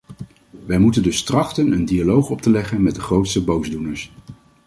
[0.65, 4.11] Wij moeten dus trachten een dialoog op te leggen met de grootste boosdoeners.